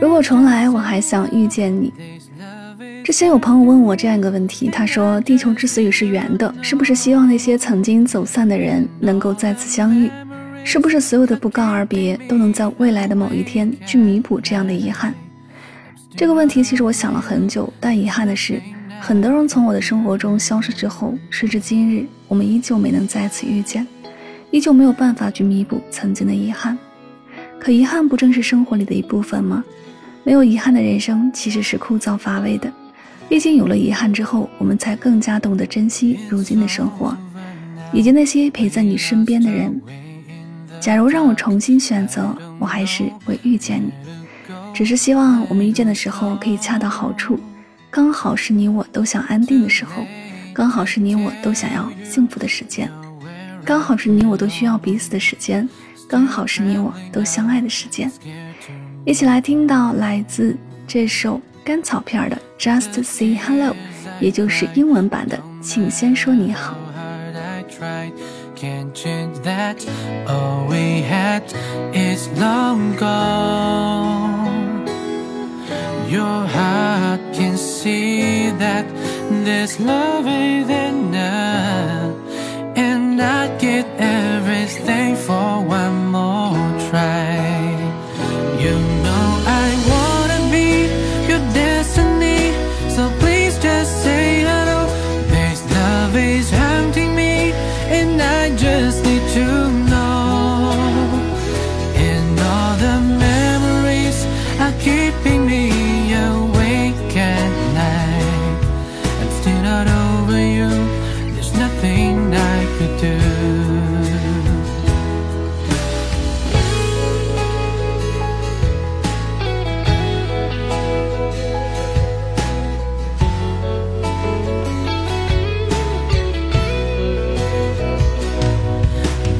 [0.00, 1.92] 如果重来，我还想遇见你。
[3.04, 10.10] 之前有朋友问我这样一个问题，他说：“地球之所以是圆的，是不是希望那些曾经走散的人能够再次相遇？
[10.64, 15.14] 是不是所有的不告而别都能在未来的某一天去弥补这样的遗憾？”
[16.16, 18.60] 这个问题其实我想了很久，但遗憾的是，
[19.00, 23.86] 很多人从我的生活中消失之后，时至今日，我们依旧没能再次遇见，
[24.52, 26.78] 依旧没有办法去弥补曾经的遗憾。
[27.58, 29.64] 可遗憾不正是生活里的一部分吗？
[30.22, 32.72] 没有遗憾的人生其实是枯燥乏味的。
[33.28, 37.16] 毕竟有了遗憾之后，我们才更加懂得珍惜如今的生活，
[37.92, 39.80] 以及那些陪在你身边的人。
[40.80, 43.90] 假如让我重新选择，我还是会遇见你。
[44.74, 47.38] 只是希望我们遇见的时候可以恰到好处，
[47.90, 50.04] 刚好是你我都想安定的时候，
[50.52, 52.90] 刚好是你我都想要幸福的时间，
[53.64, 55.68] 刚好是你我都需要彼此的时间。
[56.08, 58.10] 刚好是你我都相爱的时间，
[59.06, 60.54] 一起来听到来自
[60.86, 63.74] 这首甘草片的 Just Say Hello，
[64.20, 66.76] 也就是英文版的，请先说你好。
[72.38, 74.52] long gone.
[76.10, 78.84] Your heart can see that
[104.82, 108.60] keeping me awake at night.
[109.20, 110.70] I'm still not over you.
[111.34, 113.18] There's nothing I could do.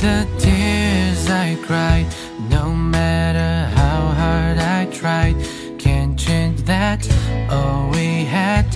[0.00, 2.06] The tears I cried,
[2.50, 2.97] no matter
[5.78, 7.00] can't change that.
[7.50, 8.66] All we had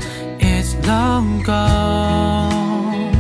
[0.41, 3.13] is long gone.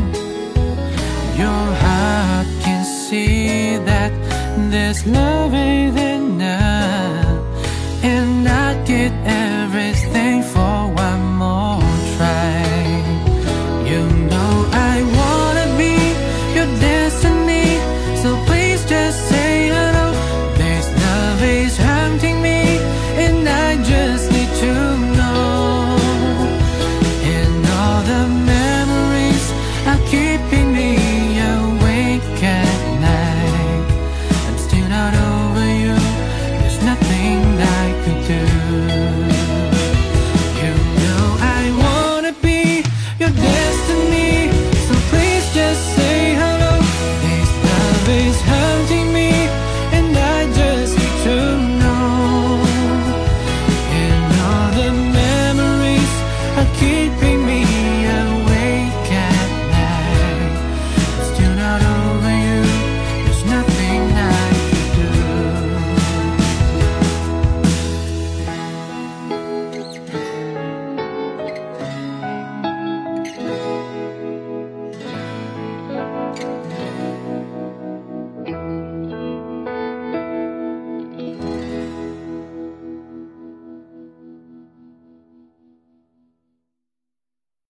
[1.42, 4.12] Your heart can see that
[4.70, 9.41] this love within enough, and I get.